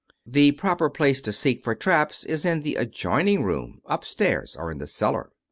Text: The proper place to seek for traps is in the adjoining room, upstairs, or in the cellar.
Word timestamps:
The 0.25 0.53
proper 0.53 0.89
place 0.89 1.21
to 1.21 1.31
seek 1.31 1.63
for 1.63 1.75
traps 1.75 2.23
is 2.25 2.43
in 2.43 2.61
the 2.63 2.73
adjoining 2.73 3.43
room, 3.43 3.81
upstairs, 3.85 4.55
or 4.55 4.71
in 4.71 4.79
the 4.79 4.87
cellar. 4.87 5.29